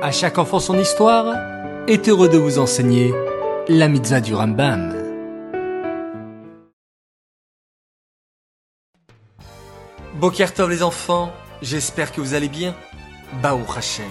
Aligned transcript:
À 0.00 0.12
chaque 0.12 0.38
enfant 0.38 0.60
son 0.60 0.78
histoire 0.78 1.34
est 1.88 2.08
heureux 2.08 2.28
de 2.28 2.38
vous 2.38 2.60
enseigner 2.60 3.12
la 3.66 3.88
mitzvah 3.88 4.20
du 4.20 4.32
Rambam. 4.32 4.94
Bokertov 10.20 10.70
les 10.70 10.84
enfants, 10.84 11.32
j'espère 11.62 12.12
que 12.12 12.20
vous 12.20 12.34
allez 12.34 12.48
bien. 12.48 12.76
Baou 13.42 13.64
Hashem. 13.76 14.06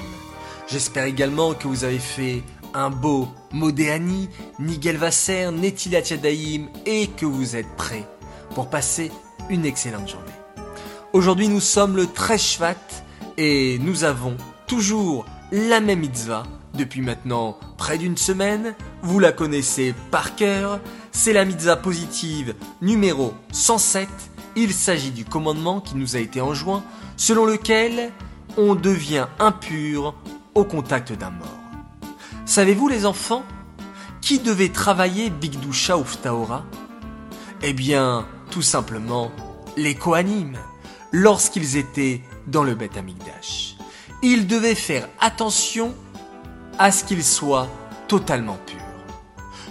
J'espère 0.67 1.05
également 1.05 1.53
que 1.53 1.69
vous 1.69 1.85
avez 1.85 1.99
fait 1.99 2.43
un 2.73 2.89
beau 2.89 3.29
Modéani, 3.53 4.27
Nigel 4.59 4.97
Vasser, 4.97 5.51
Netilat 5.53 6.01
Yadayim 6.01 6.67
et 6.85 7.07
que 7.07 7.25
vous 7.25 7.55
êtes 7.55 7.73
prêts 7.77 8.05
pour 8.55 8.69
passer 8.69 9.09
une 9.49 9.65
excellente 9.65 10.09
journée. 10.09 10.25
Aujourd'hui 11.13 11.47
nous 11.47 11.61
sommes 11.61 11.95
le 11.95 12.07
13 12.07 12.41
Shvat 12.41 12.75
et 13.37 13.79
nous 13.79 14.03
avons 14.03 14.35
toujours 14.67 15.25
la 15.51 15.79
même 15.79 15.99
mitzvah 15.99 16.43
depuis 16.73 17.01
maintenant 17.01 17.57
près 17.77 17.97
d'une 17.97 18.17
semaine. 18.17 18.75
Vous 19.01 19.19
la 19.19 19.31
connaissez 19.31 19.93
par 20.11 20.35
cœur. 20.35 20.79
C'est 21.11 21.33
la 21.33 21.45
mitzvah 21.45 21.75
positive 21.75 22.55
numéro 22.81 23.33
107. 23.51 24.07
Il 24.55 24.73
s'agit 24.73 25.11
du 25.11 25.25
commandement 25.25 25.81
qui 25.81 25.95
nous 25.95 26.15
a 26.15 26.19
été 26.19 26.41
enjoint 26.41 26.83
selon 27.15 27.45
lequel 27.45 28.11
on 28.57 28.75
devient 28.75 29.27
impur 29.39 30.15
au 30.55 30.63
contact 30.63 31.13
d'un 31.13 31.29
mort. 31.29 31.47
Savez-vous 32.45 32.87
les 32.87 33.05
enfants 33.05 33.43
qui 34.21 34.39
devait 34.39 34.69
travailler 34.69 35.29
Bigdusha 35.29 35.97
ou 35.97 36.03
Ftaora? 36.03 36.65
Eh 37.61 37.73
bien, 37.73 38.25
tout 38.51 38.61
simplement, 38.61 39.31
les 39.75 39.95
Kohanim, 39.95 40.57
lorsqu'ils 41.11 41.77
étaient 41.77 42.21
dans 42.47 42.63
le 42.63 42.75
Beth 42.75 42.97
Amikdash. 42.97 43.66
Ils 44.23 44.47
devaient 44.47 44.75
faire 44.75 45.07
attention 45.19 45.93
à 46.79 46.91
ce 46.91 47.03
qu'ils 47.03 47.23
soient 47.23 47.69
totalement 48.07 48.57
purs. 48.65 48.77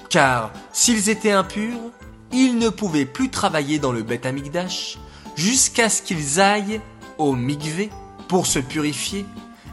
Car 0.08 0.52
s'ils 0.72 1.08
étaient 1.08 1.32
impurs, 1.32 1.90
ils 2.32 2.58
ne 2.58 2.68
pouvaient 2.68 3.06
plus 3.06 3.28
travailler 3.28 3.78
dans 3.78 3.92
le 3.92 4.02
Beth 4.02 4.26
Amikdash 4.26 4.98
jusqu'à 5.34 5.88
ce 5.88 6.02
qu'ils 6.02 6.40
aillent 6.40 6.80
au 7.18 7.34
Mikvé 7.34 7.90
pour 8.28 8.46
se 8.46 8.58
purifier 8.58 9.26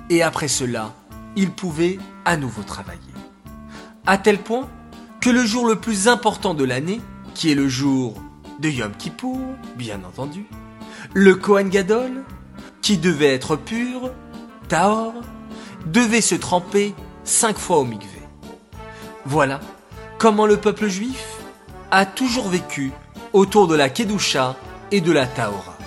et 0.09 0.22
après 0.22 0.47
cela, 0.47 0.94
ils 1.36 1.52
pouvaient 1.52 2.00
à 2.25 2.38
nouveau 2.38 2.64
travailler. 2.64 3.00
À 4.06 4.17
tel 4.17 4.38
point 4.38 4.69
que 5.22 5.30
le 5.30 5.45
jour 5.45 5.67
le 5.67 5.78
plus 5.78 6.08
important 6.08 6.53
de 6.53 6.64
l'année, 6.64 7.02
qui 7.34 7.52
est 7.52 7.56
le 7.56 7.69
jour 7.69 8.22
de 8.59 8.69
Yom 8.69 8.92
Kippour, 8.92 9.40
bien 9.78 10.03
entendu, 10.03 10.45
le 11.14 11.36
Kohen 11.36 11.69
Gadol, 11.69 12.23
qui 12.81 12.97
devait 12.97 13.34
être 13.34 13.56
pur, 13.56 14.12
Tahor, 14.67 15.14
devait 15.86 16.22
se 16.22 16.36
tremper 16.36 16.94
cinq 17.23 17.58
fois 17.58 17.78
au 17.80 17.83
mikvé. 17.83 18.22
Voilà 19.25 19.59
comment 20.17 20.45
le 20.45 20.58
peuple 20.58 20.88
juif 20.88 21.23
a 21.92 22.06
toujours 22.06 22.50
vécu 22.50 22.91
autour 23.34 23.67
de 23.67 23.75
la 23.75 23.89
Kedusha 23.89 24.56
et 24.91 25.02
de 25.02 25.11
la 25.11 25.28
Tahora. 25.28 25.78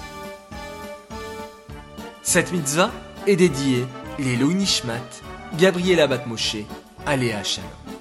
Cette 2.23 2.53
mitzvah 2.53 2.91
est 3.27 3.37
dédiée 3.37 3.87
les 4.19 4.37
Nishmat, 4.37 5.23
Gabriel 5.57 6.01
Abat 6.01 6.27
Moshe, 6.27 6.57
Aléa 7.07 7.43
Shalom. 7.43 7.96